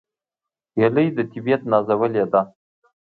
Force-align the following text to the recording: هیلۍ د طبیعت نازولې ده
هیلۍ 0.77 1.07
د 1.17 1.19
طبیعت 1.31 1.61
نازولې 1.71 2.23
ده 2.31 2.41